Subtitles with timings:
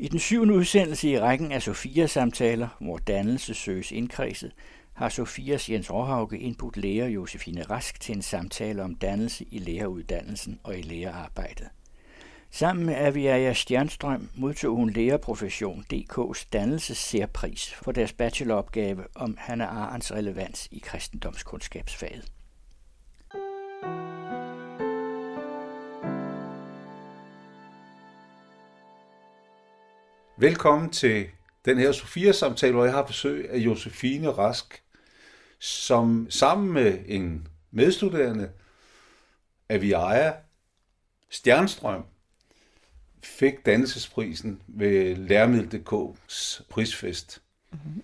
[0.00, 4.52] I den syvende udsendelse i rækken af Sofia-samtaler, hvor dannelse søges indkredset,
[4.92, 10.60] har Sofias Jens Råhauke indbudt lærer Josefine Rask til en samtale om dannelse i læreruddannelsen
[10.62, 11.68] og i lærerarbejdet.
[12.50, 20.12] Sammen med Aviaja Stjernstrøm modtog hun Lærerprofession DK's dannelsessærpris for deres bacheloropgave om Hannah Arens
[20.12, 22.39] relevans i kristendomskundskabsfaget.
[30.40, 31.28] Velkommen til
[31.64, 34.82] den her Sofia-samtale, hvor jeg har besøg af Josefine Rask,
[35.58, 38.50] som sammen med en medstuderende,
[39.68, 40.32] Aviaja
[41.28, 42.04] Stjernstrøm,
[43.22, 47.42] fik dannelsesprisen ved Lærmiddel.dk's prisfest.
[47.70, 48.02] Mm-hmm.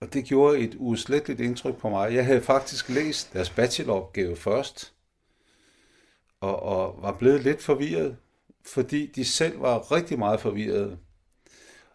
[0.00, 2.14] Og det gjorde et usletteligt indtryk på mig.
[2.14, 4.92] Jeg havde faktisk læst deres bacheloropgave først,
[6.40, 8.16] og, og var blevet lidt forvirret,
[8.66, 10.98] fordi de selv var rigtig meget forvirrede.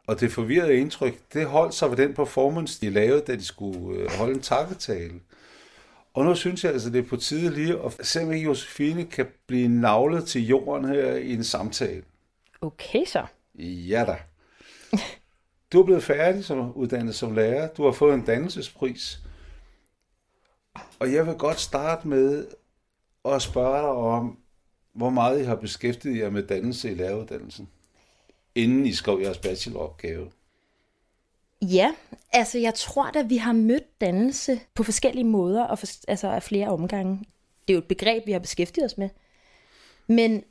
[0.08, 4.00] Og det forvirrede indtryk, det holdt sig ved den performance, de lavede, da de skulle
[4.00, 5.20] øh, holde en takketale.
[6.14, 9.28] Og nu synes jeg altså, det er på tide lige at se, om Josefine kan
[9.48, 12.04] blive navlet til jorden her i en samtale.
[12.62, 13.26] Okay så.
[13.60, 14.18] Ja da.
[15.72, 17.68] Du er blevet færdig som uddannet som lærer.
[17.68, 19.20] Du har fået en dannelsespris.
[21.00, 22.48] Og jeg vil godt starte med
[23.26, 24.38] at spørge dig om,
[24.94, 27.70] hvor meget I har beskæftiget jer med dannelse i læreruddannelsen
[28.58, 30.32] inden I skrev jeres bacheloropgave?
[31.62, 31.94] Ja,
[32.34, 36.44] altså jeg tror da, vi har mødt dannelse på forskellige måder, og for, altså af
[36.44, 37.18] flere omgange.
[37.68, 39.10] Det er jo et begreb, vi har beskæftiget os med.
[40.08, 40.44] Men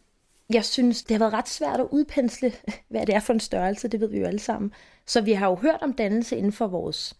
[0.51, 2.53] jeg synes, det har været ret svært at udpensle,
[2.89, 4.73] hvad det er for en størrelse, det ved vi jo alle sammen.
[5.07, 7.15] Så vi har jo hørt om dannelse inden for vores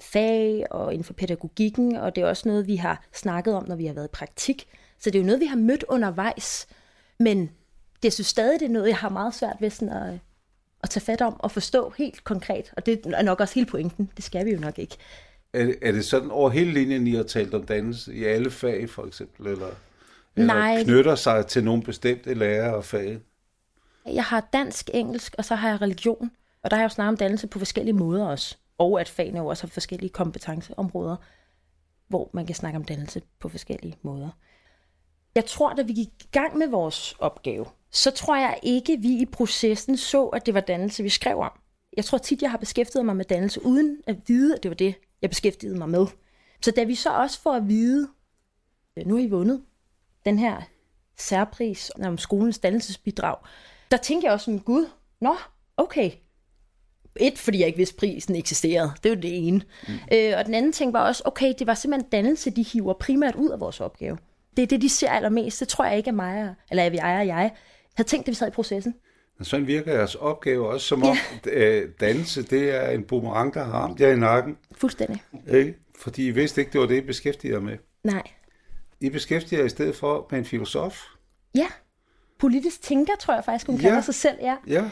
[0.00, 3.76] fag og inden for pædagogikken, og det er også noget, vi har snakket om, når
[3.76, 4.68] vi har været i praktik.
[4.98, 6.66] Så det er jo noget, vi har mødt undervejs.
[7.18, 7.50] Men
[8.02, 10.18] det synes stadig, det er noget, jeg har meget svært ved sådan at,
[10.86, 12.72] at tage fat om og forstå helt konkret.
[12.76, 14.10] Og det er nok også hele pointen.
[14.16, 14.96] Det skal vi jo nok ikke.
[15.52, 18.50] Er det, er det sådan over hele linjen, I har talt om dannelse i alle
[18.50, 19.46] fag, for eksempel?
[19.46, 19.68] Eller,
[20.36, 20.82] eller Nej.
[20.84, 23.18] knytter sig til nogle bestemte lærer og fag?
[24.06, 26.30] Jeg har dansk, engelsk, og så har jeg religion.
[26.62, 28.56] Og der har jeg jo snakket om dannelse på forskellige måder også.
[28.78, 31.16] Og at fagene jo også har forskellige kompetenceområder,
[32.08, 34.30] hvor man kan snakke om dannelse på forskellige måder.
[35.36, 39.20] Jeg tror, da vi gik i gang med vores opgave, så tror jeg ikke, vi
[39.20, 41.52] i processen så, at det var dannelse, vi skrev om.
[41.96, 44.74] Jeg tror tit, jeg har beskæftiget mig med dannelse, uden at vide, at det var
[44.74, 46.06] det, jeg beskæftigede mig med.
[46.60, 48.08] Så da vi så også får at vide,
[49.06, 49.62] nu har I vundet
[50.24, 50.62] den her
[51.18, 53.36] særpris om skolens dannelsesbidrag,
[53.90, 54.88] der tænker jeg også sådan, gud,
[55.20, 55.36] nå,
[55.76, 56.10] okay.
[57.20, 58.92] Et, fordi jeg ikke vidste, prisen eksisterede.
[59.02, 59.62] Det er jo det ene.
[59.88, 59.94] Mm.
[60.12, 63.34] Øh, og den anden ting var også, okay, det var simpelthen dannelse, de hiver primært
[63.34, 64.18] ud af vores opgave.
[64.56, 65.60] Det er det, de ser allermest.
[65.60, 67.52] Det tror jeg ikke er mig, eller er vi og jeg
[67.94, 68.94] havde tænkt, at vi sad i processen.
[69.42, 71.52] Sådan virker jeres opgave også, som om ja.
[71.52, 74.56] Øh, danse, det er en boomerang, der har ramt jer i nakken.
[74.76, 75.22] Fuldstændig.
[75.48, 75.74] Ikke?
[75.98, 77.78] Fordi I vidste ikke, det var det, I beskæftigede med.
[78.04, 78.22] Nej.
[79.00, 81.02] I beskæftiger jer i stedet for med en filosof.
[81.54, 81.66] Ja.
[82.38, 83.82] Politisk tænker, tror jeg faktisk, hun ja.
[83.82, 84.56] kalder sig selv, ja.
[84.66, 84.90] Ja.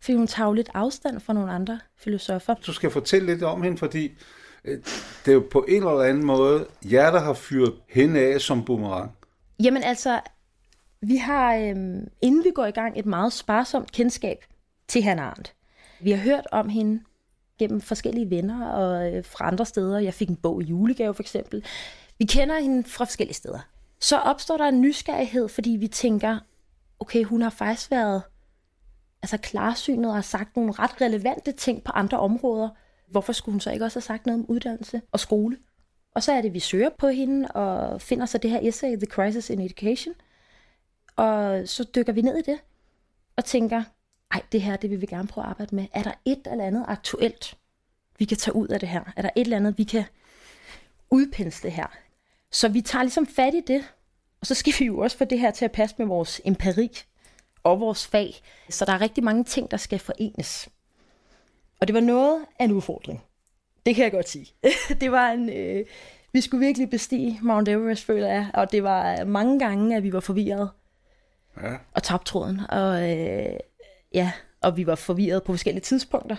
[0.00, 2.54] Fordi hun tager lidt afstand fra nogle andre filosofer.
[2.54, 4.12] Du skal fortælle lidt om hende, fordi
[4.66, 4.78] Øh,
[5.24, 8.64] det er jo på en eller anden måde jer, der har fyret hende af som
[8.64, 9.16] boomerang.
[9.62, 10.20] Jamen altså,
[11.00, 14.44] vi har, øhm, inden vi går i gang, et meget sparsomt kendskab
[14.88, 15.54] til Hannah Arendt.
[16.00, 17.02] Vi har hørt om hende
[17.58, 19.98] gennem forskellige venner og øh, fra andre steder.
[19.98, 21.64] Jeg fik en bog i julegave for eksempel.
[22.18, 23.58] Vi kender hende fra forskellige steder.
[24.00, 26.38] Så opstår der en nysgerrighed, fordi vi tænker,
[27.00, 28.22] okay, hun har faktisk været
[29.22, 32.68] altså klarsynet og har sagt nogle ret relevante ting på andre områder.
[33.06, 35.58] Hvorfor skulle hun så ikke også have sagt noget om uddannelse og skole?
[36.14, 39.06] Og så er det, vi søger på hende og finder så det her essay, The
[39.06, 40.14] Crisis in Education–
[41.16, 42.58] og så dykker vi ned i det,
[43.36, 43.82] og tænker,
[44.32, 45.86] ej, det her, det vil vi gerne prøve at arbejde med.
[45.92, 47.58] Er der et eller andet aktuelt,
[48.18, 49.12] vi kan tage ud af det her?
[49.16, 50.04] Er der et eller andet, vi kan
[51.10, 51.86] udpensle her?
[52.52, 53.84] Så vi tager ligesom fat i det,
[54.40, 56.90] og så skal vi jo også få det her til at passe med vores empiri
[57.62, 58.34] og vores fag.
[58.70, 60.68] Så der er rigtig mange ting, der skal forenes.
[61.80, 63.22] Og det var noget af en udfordring.
[63.86, 64.46] Det kan jeg godt sige.
[65.00, 65.48] det var en...
[65.48, 65.84] Øh,
[66.32, 70.12] vi skulle virkelig bestige Mount Everest, føler jeg, og det var mange gange, at vi
[70.12, 70.70] var forvirret
[71.62, 71.74] ja.
[71.92, 72.60] og tabte tråden.
[72.68, 73.56] Og, øh,
[74.14, 76.36] ja, og vi var forvirret på forskellige tidspunkter.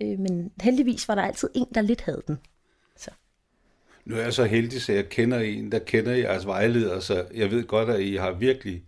[0.00, 2.38] Øh, men heldigvis var der altid en, der lidt havde den.
[2.96, 3.10] Så.
[4.04, 7.50] Nu er jeg så heldig, så jeg kender en, der kender jeres vejleder, så jeg
[7.50, 8.82] ved godt, at I har virkelig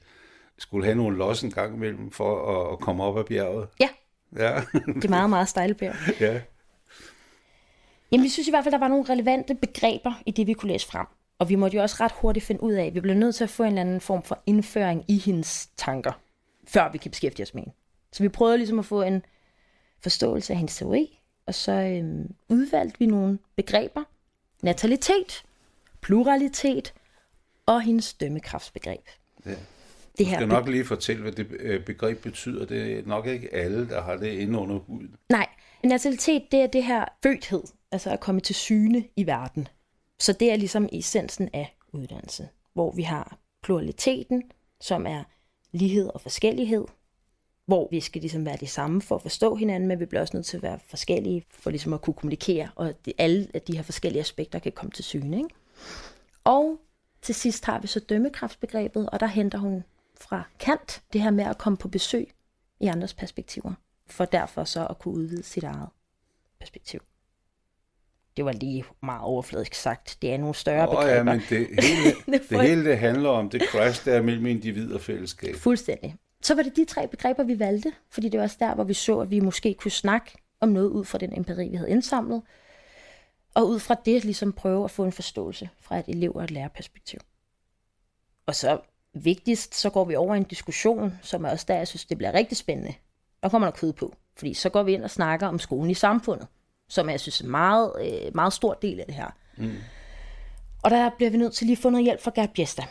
[0.59, 3.69] skulle have nogle los en gang imellem for at, at komme op ad bjerget.
[3.81, 3.89] Ja.
[4.37, 4.63] Ja.
[4.73, 5.77] det er meget, meget stejle.
[6.21, 6.41] Ja.
[8.13, 10.73] Jamen, vi synes i hvert fald, der var nogle relevante begreber i det, vi kunne
[10.73, 11.07] læse frem.
[11.39, 13.45] Og vi måtte jo også ret hurtigt finde ud af, at vi blev nødt til
[13.45, 16.13] at få en eller anden form for indføring i hendes tanker,
[16.69, 17.77] før vi kan beskæftige os med hende.
[18.13, 19.23] Så vi prøvede ligesom at få en
[20.01, 24.05] forståelse af hendes teori, og så øhm, udvalgte vi nogle begreber.
[24.63, 25.45] Natalitet,
[26.01, 26.95] pluralitet
[27.67, 29.09] og hendes dømmekraftsbegreb.
[29.47, 29.55] Ja.
[30.19, 32.67] Det Du skal her nok lige fortælle, hvad det øh, begreb betyder.
[32.67, 35.15] Det er nok ikke alle, der har det inde under huden.
[35.31, 35.47] Nej,
[35.85, 39.69] natalitet, det er det her fødthed, altså at komme til syne i verden.
[40.19, 44.43] Så det er ligesom essensen af uddannelsen, hvor vi har pluraliteten,
[44.81, 45.25] som er
[45.73, 46.85] lighed og forskellighed,
[47.67, 50.37] hvor vi skal ligesom være det samme for at forstå hinanden, men vi bliver også
[50.37, 53.77] nødt til at være forskellige for ligesom at kunne kommunikere, og at alle af de
[53.77, 55.37] her forskellige aspekter kan komme til syne.
[55.37, 55.49] Ikke?
[56.45, 56.81] Og
[57.23, 59.85] til sidst har vi så dømmekraftsbegrebet, og der henter hun
[60.21, 62.33] fra Kant det her med at komme på besøg
[62.81, 63.73] i andres perspektiver,
[64.07, 65.89] for derfor så at kunne udvide sit eget
[66.59, 67.01] perspektiv.
[68.37, 70.19] Det var lige meget overfladisk sagt.
[70.23, 71.15] Det er nogle større Åh begreber.
[71.15, 74.47] ja, men det hele, Det det hele det handler om det crash, der er mellem
[74.47, 75.55] individ og fællesskab.
[75.55, 76.17] Fuldstændig.
[76.43, 78.95] Så var det de tre begreber, vi valgte, fordi det var også der, hvor vi
[78.95, 82.43] så, at vi måske kunne snakke om noget ud fra den empiri, vi havde indsamlet,
[83.55, 86.51] og ud fra det ligesom prøve at få en forståelse fra et elev- og et
[86.51, 87.21] lærerperspektiv.
[88.47, 88.81] Og så
[89.25, 92.19] vigtigst, så går vi over i en diskussion, som er også der, jeg synes, det
[92.19, 92.95] bliver rigtig spændende.
[93.43, 95.95] Der kommer der kød på, fordi så går vi ind og snakker om skolen i
[95.95, 96.47] samfundet,
[96.89, 99.31] som jeg synes er en meget, øh, meget stor del af det her.
[100.83, 102.83] Og der bliver vi nødt til lige at få noget hjælp fra Gert Bjesta,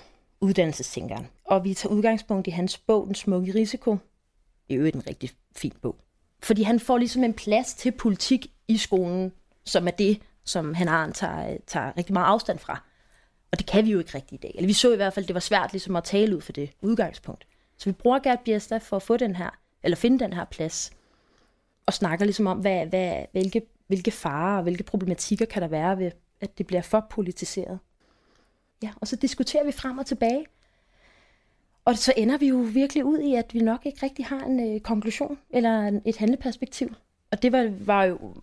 [0.41, 1.27] uddannelsestænkeren.
[1.45, 3.97] Og vi tager udgangspunkt i hans bog, Den smukke risiko.
[4.67, 5.95] Det er jo en rigtig fin bog.
[6.43, 9.31] Fordi han får ligesom en plads til politik i skolen,
[9.65, 12.83] som er det, som han har tager, tager rigtig meget afstand fra.
[13.55, 14.51] Og det kan vi jo ikke rigtig i dag.
[14.55, 16.51] Eller vi så i hvert fald, at det var svært ligesom at tale ud for
[16.51, 17.47] det udgangspunkt.
[17.77, 19.49] Så vi bruger Gert Biesta for at få den her,
[19.83, 20.91] eller finde den her plads.
[21.85, 25.99] Og snakker ligesom om, hvad, hvad, hvilke, hvilke farer og hvilke problematikker kan der være
[25.99, 26.11] ved,
[26.41, 27.79] at det bliver for politiseret.
[28.83, 30.45] Ja, og så diskuterer vi frem og tilbage.
[31.85, 34.75] Og så ender vi jo virkelig ud i, at vi nok ikke rigtig har en
[34.75, 36.95] øh, konklusion eller en, et handleperspektiv.
[37.31, 38.35] Og det var, var jo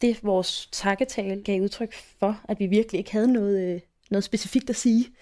[0.00, 4.70] det, vores takketale gav udtryk for, at vi virkelig ikke havde noget, øh, noget specifikt
[4.70, 5.14] at sige.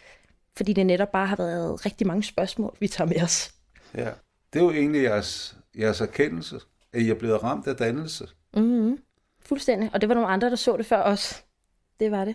[0.56, 3.55] Fordi det netop bare har været rigtig mange spørgsmål, vi tager med os.
[3.94, 4.11] Ja.
[4.53, 6.61] Det er jo egentlig jeres, jeres erkendelse,
[6.93, 8.29] at I er blevet ramt af dannelse.
[8.55, 8.99] Mm-hmm.
[9.41, 9.91] Fuldstændig.
[9.94, 11.44] Og det var nogle andre, der så det før os.
[12.00, 12.35] Det var det.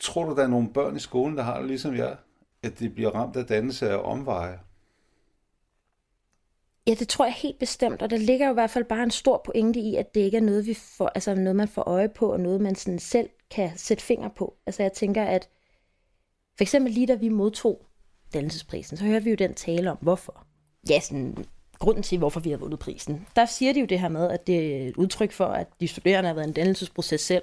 [0.00, 2.16] Tror du, der er nogle børn i skolen, der har det ligesom jeg,
[2.62, 4.58] at de bliver ramt af dannelse af omveje?
[6.86, 9.10] Ja, det tror jeg helt bestemt, og der ligger jo i hvert fald bare en
[9.10, 12.08] stor pointe i, at det ikke er noget, vi får, altså noget man får øje
[12.08, 14.54] på, og noget man sådan selv kan sætte finger på.
[14.66, 15.48] Altså jeg tænker, at
[16.56, 17.86] for eksempel lige da vi modtog
[18.34, 20.46] dannelsesprisen, så hørte vi jo den tale om, hvorfor.
[20.90, 21.44] Ja, sådan
[21.78, 23.26] grunden til, hvorfor vi har vundet prisen.
[23.36, 25.88] Der siger de jo det her med, at det er et udtryk for, at de
[25.88, 27.42] studerende har været en dannelsesproces selv.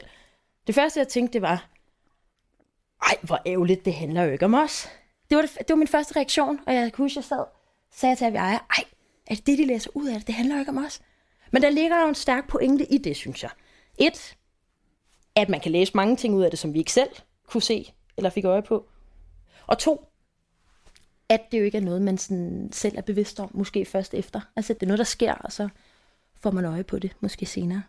[0.68, 1.69] Det første, jeg tænkte, det var,
[3.01, 4.89] ej, hvor ærgerligt, det handler jo ikke om os.
[5.30, 7.44] Det var, det, det var min første reaktion, og jeg kunne huske, jeg sad
[7.92, 8.83] sagde til Avia, ej,
[9.27, 10.27] er det det, de læser ud af det?
[10.27, 11.01] Det handler jo ikke om os.
[11.51, 13.51] Men der ligger jo en stærk pointe i det, synes jeg.
[13.98, 14.38] Et,
[15.42, 17.10] at man kan læse mange ting ud af det, som vi ikke selv
[17.48, 18.86] kunne se eller fik øje på.
[19.68, 20.06] Og to,
[21.30, 24.42] at det jo ikke er noget, man sådan selv er bevidst om, måske først efter.
[24.56, 25.69] Altså, det er noget, der sker, og så
[26.39, 27.84] får man øje på det, måske senere.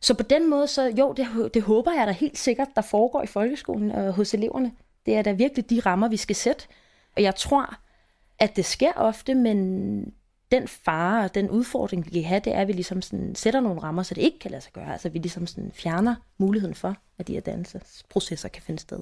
[0.00, 3.22] Så på den måde, så jo, det, det håber jeg da helt sikkert, der foregår
[3.22, 4.72] i folkeskolen og hos eleverne.
[5.06, 6.64] Det er da virkelig de rammer, vi skal sætte.
[7.16, 7.74] Og jeg tror,
[8.38, 10.14] at det sker ofte, men
[10.50, 13.60] den fare og den udfordring, vi kan have, det er, at vi ligesom sådan sætter
[13.60, 14.92] nogle rammer, så det ikke kan lade sig gøre.
[14.92, 18.98] Altså, vi ligesom sådan fjerner muligheden for, at de her dannelsesprocesser kan finde sted.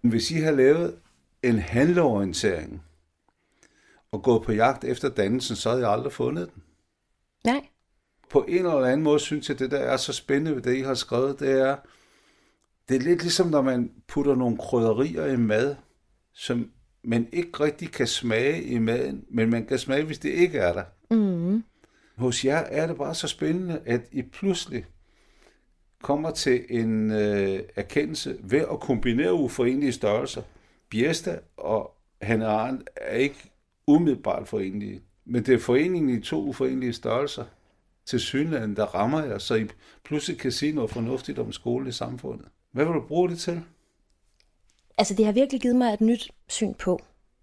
[0.00, 0.98] Hvis I har lavet
[1.42, 2.82] en handleorientering
[4.12, 6.62] og gået på jagt efter dannelsen, så havde jeg aldrig fundet den.
[7.44, 7.66] Nej.
[8.30, 10.80] På en eller anden måde synes jeg, det der er så spændende ved det, I
[10.80, 11.76] har skrevet, det er,
[12.88, 15.76] det er lidt ligesom, når man putter nogle krydderier i mad,
[16.32, 16.70] som
[17.06, 20.72] man ikke rigtig kan smage i maden, men man kan smage, hvis det ikke er
[20.72, 20.84] der.
[21.10, 21.64] Mm.
[22.16, 24.84] Hos jer er det bare så spændende, at I pludselig
[26.02, 30.42] kommer til en øh, erkendelse ved at kombinere uforenelige størrelser.
[30.90, 33.50] Biesta og Hanne Arendt er ikke
[33.86, 37.44] umiddelbart forenlige, men det er foreningen i to uforenelige størrelser
[38.06, 39.66] til synligheden, der rammer jer, så I
[40.04, 42.46] pludselig kan sige noget fornuftigt om skole i samfundet.
[42.72, 43.62] Hvad vil du bruge det til?
[44.98, 47.00] Altså, det har virkelig givet mig et nyt syn på,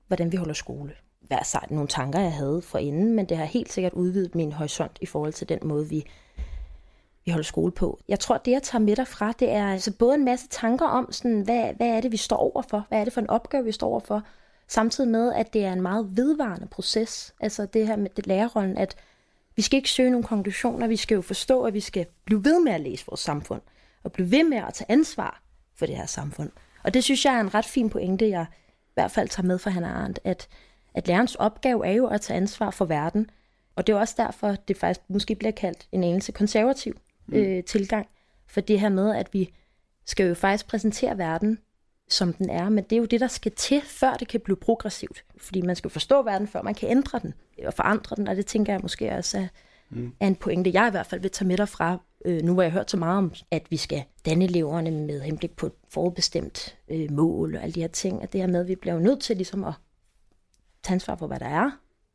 [0.07, 0.93] hvordan vi holder skole.
[1.21, 4.51] Hver sejt nogle tanker, jeg havde for inden, men det har helt sikkert udvidet min
[4.51, 6.05] horisont i forhold til den måde, vi,
[7.25, 7.99] vi holder skole på.
[8.07, 11.11] Jeg tror, det jeg tager med derfra, det er altså både en masse tanker om,
[11.11, 12.85] sådan, hvad, hvad er det, vi står overfor?
[12.89, 14.23] Hvad er det for en opgave, vi står overfor?
[14.67, 17.33] Samtidig med, at det er en meget vedvarende proces.
[17.39, 18.95] Altså det her med det lærerrollen, at
[19.55, 22.59] vi skal ikke søge nogle konklusioner, vi skal jo forstå, at vi skal blive ved
[22.63, 23.61] med at læse vores samfund,
[24.03, 25.41] og blive ved med at tage ansvar
[25.75, 26.49] for det her samfund.
[26.83, 29.59] Og det synes jeg er en ret fin pointe, jeg i hvert fald tager med
[29.59, 30.47] fra Hannah Arendt, at,
[30.93, 33.29] at lærerens opgave er jo at tage ansvar for verden,
[33.75, 36.97] Og det er også derfor, det faktisk måske bliver kaldt en anelse konservativ
[37.27, 37.35] mm.
[37.35, 38.07] øh, tilgang.
[38.47, 39.53] For det her med, at vi
[40.05, 41.59] skal jo faktisk præsentere verden,
[42.09, 44.55] som den er, men det er jo det, der skal til, før det kan blive
[44.55, 45.23] progressivt.
[45.37, 47.33] Fordi man skal forstå verden, før man kan ændre den
[47.65, 49.47] og forandre den, og det tænker jeg måske også er,
[49.95, 50.11] mm.
[50.19, 51.97] er en pointe, jeg i hvert fald vil tage med derfra.
[52.25, 55.55] Øh, nu har jeg hørt så meget om, at vi skal danne eleverne med henblik
[55.55, 58.67] på et forudbestemt øh, mål og alle de her ting, og det her med, at
[58.67, 59.73] vi bliver nødt til ligesom at
[60.83, 61.71] tage ansvar for, hvad der er,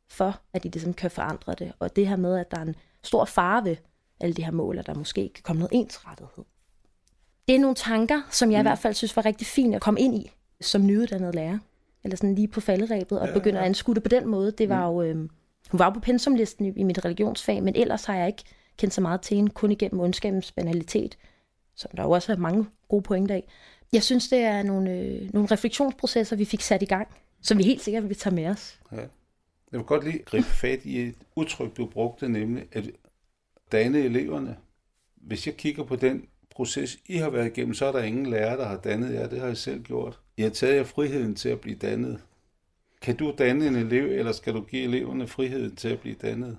[0.09, 1.71] for at de ligesom kan forandre det.
[1.79, 3.75] Og det her med, at der er en stor fare ved
[4.19, 6.43] alle de her mål, at der måske kan komme noget ensrettighed.
[7.47, 8.61] Det er nogle tanker, som jeg mm.
[8.61, 10.31] i hvert fald synes var rigtig fint at komme ind i
[10.61, 11.57] som nyuddannet lærer.
[12.03, 13.63] Eller sådan lige på falderæbet og ja, begynde ja.
[13.63, 14.51] at anskue det på den måde.
[14.51, 14.97] Det var mm.
[14.97, 15.29] jo, øh,
[15.71, 18.43] hun var jo på pensumlisten i, mit religionsfag, men ellers har jeg ikke
[18.77, 21.17] kendt så meget til hende, kun igennem ondskabens banalitet,
[21.75, 23.47] som der jo også er mange gode pointer af.
[23.93, 27.07] Jeg synes, det er nogle, øh, nogle refleksionsprocesser, vi fik sat i gang,
[27.41, 28.79] som vi helt sikkert vil tage med os.
[28.91, 28.97] Ja.
[29.71, 32.91] Jeg vil godt lige gribe fat i et udtryk, du brugte, nemlig at
[33.71, 34.57] danne eleverne.
[35.15, 38.57] Hvis jeg kigger på den proces, I har været igennem, så er der ingen lærer,
[38.57, 39.27] der har dannet jer.
[39.27, 40.19] Det har jeg selv gjort.
[40.37, 42.21] I har taget jer friheden til at blive dannet.
[43.01, 46.57] Kan du danne en elev, eller skal du give eleverne friheden til at blive dannet?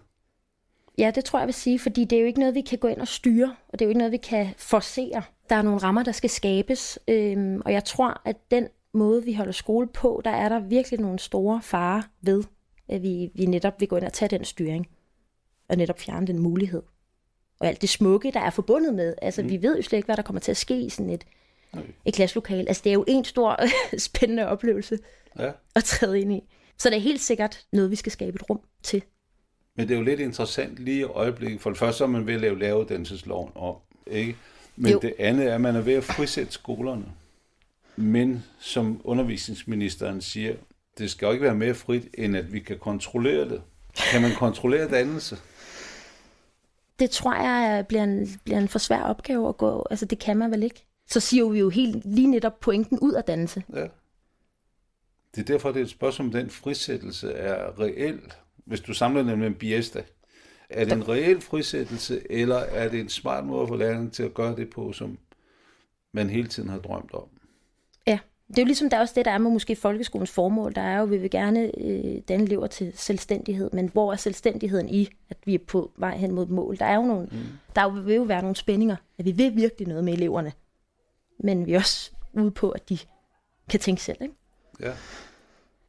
[0.98, 2.88] Ja, det tror jeg vil sige, fordi det er jo ikke noget, vi kan gå
[2.88, 5.22] ind og styre, og det er jo ikke noget, vi kan forcere.
[5.50, 9.32] Der er nogle rammer, der skal skabes, øhm, og jeg tror, at den måde, vi
[9.32, 12.44] holder skole på, der er der virkelig nogle store farer ved,
[12.88, 14.88] at vi, vi netop vil gå ind og tage den styring,
[15.68, 16.82] og netop fjerne den mulighed.
[17.60, 19.14] Og alt det smukke, der er forbundet med.
[19.22, 19.50] Altså, mm.
[19.50, 21.24] vi ved jo slet ikke, hvad der kommer til at ske i sådan et,
[22.04, 22.68] et klasselokale.
[22.68, 23.60] Altså, det er jo en stor
[23.98, 24.98] spændende oplevelse
[25.38, 25.50] ja.
[25.74, 26.42] at træde ind i.
[26.78, 29.02] Så det er helt sikkert noget, vi skal skabe et rum til.
[29.76, 31.60] Men det er jo lidt interessant lige i øjeblikket.
[31.60, 33.74] For det første er man ved at lave læreruddannelsesloven om,
[34.06, 34.36] ikke?
[34.76, 34.98] Men jo.
[34.98, 37.04] det andet er, at man er ved at frisætte skolerne.
[37.96, 40.54] Men som undervisningsministeren siger,
[40.98, 43.62] det skal jo ikke være mere frit, end at vi kan kontrollere det.
[44.12, 45.36] Kan man kontrollere dannelse?
[46.98, 49.86] Det tror jeg bliver en, bliver en for svær opgave at gå.
[49.90, 50.86] Altså, det kan man vel ikke.
[51.10, 53.62] Så siger vi jo helt lige netop pointen ud af dannelse.
[53.74, 53.86] Ja.
[55.34, 58.20] Det er derfor, det er et spørgsmål, om den frisættelse er reel.
[58.64, 60.02] Hvis du samler den med en biesta,
[60.70, 64.34] er det en reel frisættelse, eller er det en smart måde for lærerne til at
[64.34, 65.18] gøre det på, som
[66.12, 67.28] man hele tiden har drømt om?
[68.06, 70.74] Ja, det er jo ligesom der er også det, der er med måske folkeskolens formål.
[70.74, 74.88] Der er jo, vi vil gerne øh, danne elever til selvstændighed, men hvor er selvstændigheden
[74.88, 76.78] i, at vi er på vej hen mod et mål?
[76.78, 77.38] Der er jo nogle, mm.
[77.76, 80.52] der vil jo være nogle spændinger, at vi vil virkelig noget med eleverne,
[81.40, 82.98] men vi er også ude på, at de
[83.68, 84.34] kan tænke selv, ikke?
[84.80, 84.92] Ja.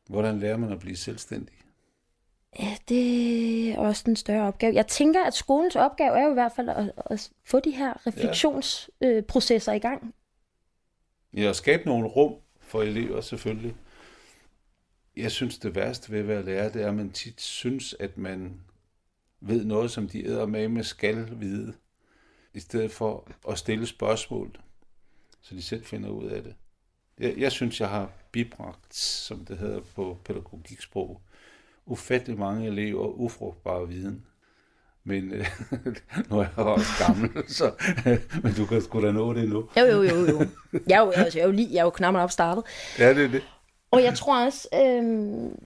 [0.09, 1.55] Hvordan lærer man at blive selvstændig?
[2.59, 4.75] Ja, det er også en større opgave.
[4.75, 8.07] Jeg tænker, at skolens opgave er jo i hvert fald at, at få de her
[8.07, 9.75] refleksionsprocesser ja.
[9.75, 10.13] i gang.
[11.33, 13.75] Ja, at skabe nogle rum for elever selvfølgelig.
[15.17, 18.17] Jeg synes, det værste ved at være lærer, det er, at man tit synes, at
[18.17, 18.61] man
[19.39, 21.73] ved noget, som de æder med med skal vide,
[22.53, 24.59] i stedet for at stille spørgsmål,
[25.41, 26.55] så de selv finder ud af det.
[27.19, 31.21] Jeg, jeg synes, jeg har bibragt, som det hedder på pædagogiksprog,
[31.85, 34.25] ufattelig mange elever ufrugtbar viden.
[35.03, 35.45] Men øh,
[36.29, 37.29] nu er jeg også gammel,
[37.59, 37.71] så,
[38.43, 39.69] men du kan sgu da nå det nu.
[39.77, 40.45] Jo, jo, jo, jo.
[40.87, 42.63] Jeg er jo, altså, jeg er jo, lige, jeg er jo knap op startet.
[42.99, 43.43] Ja, det er det.
[43.91, 45.03] Og jeg tror også, øh,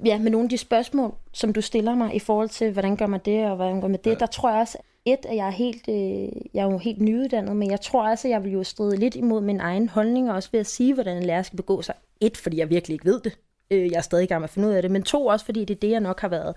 [0.05, 3.07] ja, med nogle af de spørgsmål, som du stiller mig i forhold til, hvordan gør
[3.07, 4.15] man det, og hvordan gør man det, ja.
[4.15, 7.55] der tror jeg også, et, at jeg er helt, øh, jeg er jo helt nyuddannet,
[7.55, 10.35] men jeg tror også, at jeg vil jo stride lidt imod min egen holdning, og
[10.35, 11.95] også ved at sige, hvordan en lærer skal begå sig.
[12.21, 13.37] Et, fordi jeg virkelig ikke ved det.
[13.71, 14.91] Øh, jeg er stadig i gang med at finde ud af det.
[14.91, 16.55] Men to, også fordi det er det, jeg nok har været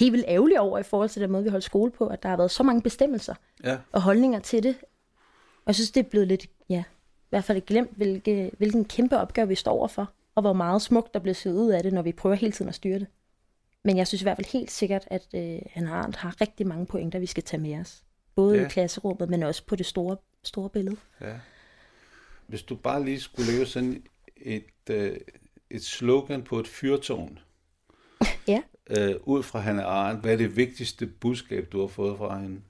[0.00, 2.28] helt vildt ærgerlig over i forhold til den måde, vi holder skole på, at der
[2.28, 3.34] har været så mange bestemmelser
[3.64, 3.76] ja.
[3.92, 4.76] og holdninger til det.
[5.56, 6.84] Og jeg synes, det er blevet lidt, ja,
[7.26, 11.14] i hvert fald glemt, hvilke, hvilken kæmpe opgave vi står overfor, og hvor meget smukt
[11.14, 13.06] der bliver set ud af det, når vi prøver hele tiden at styre det.
[13.86, 16.86] Men jeg synes i hvert fald helt sikkert, at øh, han har, har rigtig mange
[16.86, 18.02] pointer, vi skal tage med os.
[18.34, 18.66] Både ja.
[18.66, 20.96] i klasserummet, men også på det store, store billede.
[21.20, 21.34] Ja.
[22.46, 24.02] Hvis du bare lige skulle lave sådan
[24.36, 25.16] et, øh,
[25.70, 27.38] et slogan på et fyrtårn,
[28.48, 28.62] ja.
[28.90, 32.60] øh, ud fra Hanne Arendt, hvad er det vigtigste budskab, du har fået fra hende?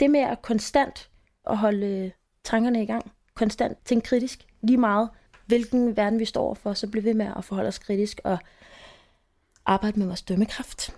[0.00, 1.10] Det med at konstant
[1.50, 2.10] at holde øh,
[2.44, 5.08] tankerne i gang, konstant tænke kritisk, lige meget
[5.46, 8.38] hvilken verden vi står for, så bliver vi med at forholde os kritisk og
[9.66, 10.94] arbejde med vores dømmekraft.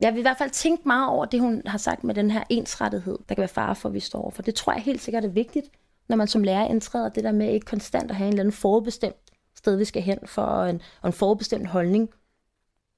[0.00, 2.44] Jeg vil i hvert fald tænke meget over det, hun har sagt med den her
[2.50, 4.42] ensrettighed, der kan være fare for, at vi står for.
[4.42, 5.66] Det tror jeg helt sikkert er vigtigt,
[6.08, 8.52] når man som lærer indtræder det der med ikke konstant at have en eller anden
[8.52, 9.16] forbestemt
[9.56, 12.10] sted, vi skal hen for en, og en forbestemt holdning.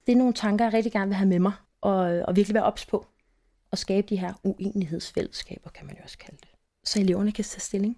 [0.07, 2.65] Det er nogle tanker, jeg rigtig gerne vil have med mig, og, og virkelig være
[2.65, 3.07] ops på.
[3.71, 6.49] Og skabe de her uenighedsfællesskaber, kan man jo også kalde det.
[6.85, 7.97] Så eleverne kan tage stilling.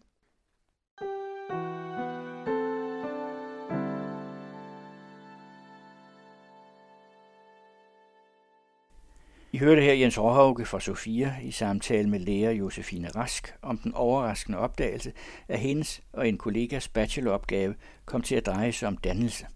[9.58, 13.94] I hørte her Jens Råhauke fra Sofia i samtale med lærer Josefine Rask om den
[13.94, 15.12] overraskende opdagelse,
[15.48, 17.74] at hendes og en kollegas bacheloropgave
[18.04, 19.46] kom til at dreje sig om dannelse.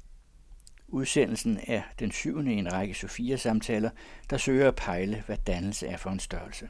[0.89, 3.91] Udsendelsen er den syvende i en række Sofia-samtaler,
[4.31, 6.69] der søger at pejle, hvad dannelse er for en størrelse.